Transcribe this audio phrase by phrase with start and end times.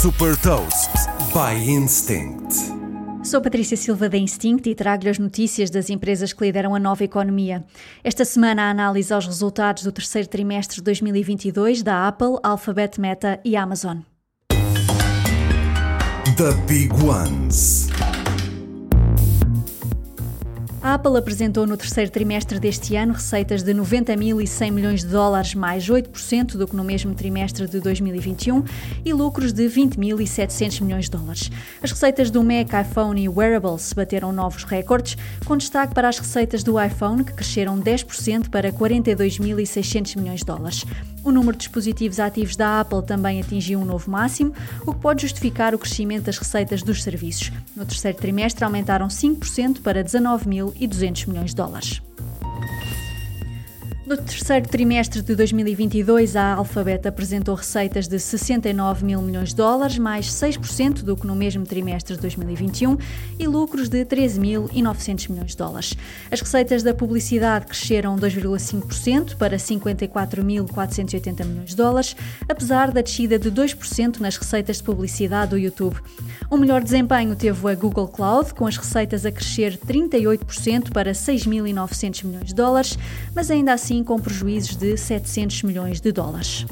[0.00, 0.92] Super Toast
[1.32, 2.54] by Instinct.
[3.24, 7.02] Sou Patrícia Silva da Instinct e trago-lhe as notícias das empresas que lideram a nova
[7.02, 7.64] economia.
[8.04, 13.40] Esta semana a análise aos resultados do terceiro trimestre de 2022 da Apple, Alphabet, Meta
[13.44, 13.98] e Amazon.
[16.36, 17.87] The Big Ones.
[20.88, 25.86] A Apple apresentou no terceiro trimestre deste ano receitas de 90.100 milhões de dólares, mais
[25.86, 28.64] 8% do que no mesmo trimestre de 2021,
[29.04, 31.50] e lucros de 20.700 milhões de dólares.
[31.82, 36.62] As receitas do Mac, iPhone e Wearables bateram novos recordes, com destaque para as receitas
[36.62, 40.86] do iPhone, que cresceram 10% para 42.600 milhões de dólares.
[41.28, 44.54] O número de dispositivos ativos da Apple também atingiu um novo máximo,
[44.86, 47.52] o que pode justificar o crescimento das receitas dos serviços.
[47.76, 52.00] No terceiro trimestre aumentaram 5% para 19.200 milhões de dólares.
[54.08, 59.98] No terceiro trimestre de 2022, a Alphabet apresentou receitas de 69 mil milhões de dólares,
[59.98, 62.96] mais 6% do que no mesmo trimestre de 2021,
[63.38, 65.94] e lucros de 13.900 milhões de dólares.
[66.30, 72.16] As receitas da publicidade cresceram 2,5% para 54.480 milhões de dólares,
[72.48, 75.98] apesar da descida de 2% nas receitas de publicidade do YouTube.
[76.50, 82.24] Um melhor desempenho teve a Google Cloud, com as receitas a crescer 38% para 6.900
[82.24, 82.98] milhões de dólares,
[83.34, 86.66] mas ainda assim com prejuízos de 700 milhões de dólares.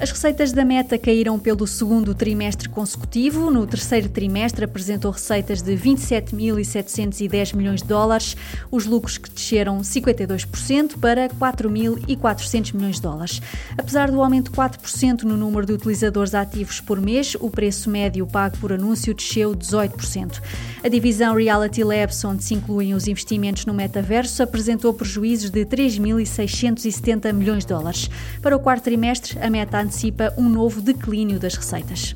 [0.00, 3.50] As receitas da Meta caíram pelo segundo trimestre consecutivo.
[3.50, 8.34] No terceiro trimestre apresentou receitas de 27.710 milhões de dólares,
[8.70, 13.42] os lucros que desceram 52% para 4.400 milhões de dólares.
[13.76, 18.26] Apesar do aumento de 4% no número de utilizadores ativos por mês, o preço médio
[18.26, 20.40] pago por anúncio desceu 18%.
[20.82, 27.34] A divisão Reality Labs, onde se incluem os investimentos no metaverso, apresentou prejuízos de 3.670
[27.34, 28.08] milhões de dólares.
[28.40, 32.14] Para o quarto trimestre, a Meta antecipa um novo declínio das receitas.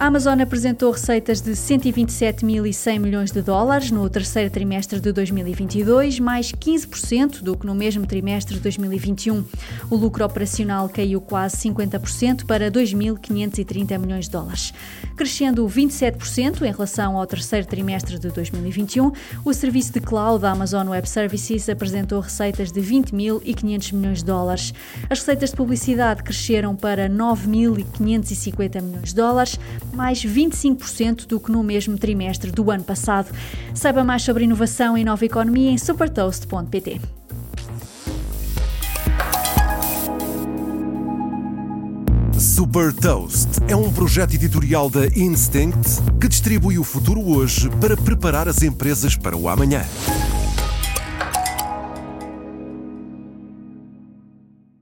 [0.00, 6.52] A Amazon apresentou receitas de 127.100 milhões de dólares no terceiro trimestre de 2022, mais
[6.52, 9.44] 15% do que no mesmo trimestre de 2021.
[9.90, 14.72] O lucro operacional caiu quase 50% para 2.530 milhões de dólares.
[15.14, 19.12] Crescendo 27% em relação ao terceiro trimestre de 2021,
[19.44, 24.72] o serviço de cloud da Amazon Web Services apresentou receitas de 20.500 milhões de dólares.
[25.10, 29.58] As receitas de publicidade cresceram para 9.550 milhões de dólares
[29.92, 33.30] mais 25% do que no mesmo trimestre do ano passado.
[33.74, 37.00] Saiba mais sobre inovação e nova economia em supertoast.pt.
[42.38, 48.48] Super Toast é um projeto editorial da Instinct que distribui o futuro hoje para preparar
[48.48, 49.82] as empresas para o amanhã.